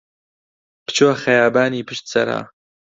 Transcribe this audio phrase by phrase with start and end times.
[0.85, 2.39] بچۆ خەیابانی پشت سەرا